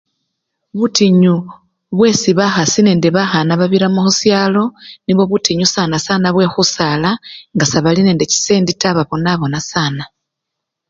[0.77, 1.35] Butinyu
[1.97, 4.63] bwesi bakhasi nende bakhana babiramo khushalo,
[5.05, 7.11] nibwo butinyu sanasana bwekhusala
[7.55, 10.09] nga sebali nende chisende taa babonabona sanaa